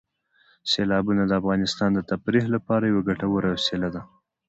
سیلابونه 0.71 1.23
د 1.25 1.31
افغانانو 1.39 1.89
د 1.93 1.99
تفریح 2.11 2.45
لپاره 2.55 2.83
یوه 2.91 3.03
ګټوره 3.09 3.47
وسیله 3.55 3.87
ده. 3.95 4.01